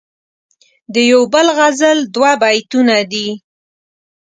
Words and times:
دیو 0.93 1.21
بل 1.33 1.47
غزل 1.57 1.97
دوه 2.15 2.31
بیتونه 2.41 2.97
دي.. 3.11 3.27